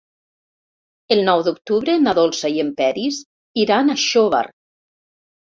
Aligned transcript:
El 1.15 1.21
nou 1.27 1.43
d'octubre 1.47 1.97
na 2.07 2.15
Dolça 2.21 2.51
i 2.57 2.57
en 2.65 2.73
Peris 2.81 3.21
iran 3.67 3.91
a 3.91 4.01
Xóvar. 4.07 4.43